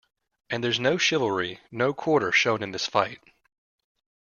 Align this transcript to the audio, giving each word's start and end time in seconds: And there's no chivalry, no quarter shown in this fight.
And 0.49 0.63
there's 0.63 0.79
no 0.79 0.97
chivalry, 0.97 1.59
no 1.69 1.93
quarter 1.93 2.31
shown 2.31 2.63
in 2.63 2.71
this 2.71 2.87
fight. 2.87 3.19